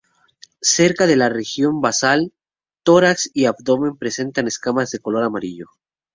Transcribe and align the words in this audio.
Cerca 0.63 1.05
de 1.05 1.15
la 1.15 1.29
región 1.29 1.79
basal, 1.79 2.33
tórax 2.81 3.29
y 3.35 3.45
abdomen 3.45 3.97
presenta 3.97 4.41
escamas 4.41 4.89
de 4.89 4.97
color 4.97 5.21
amarillo. 5.23 5.67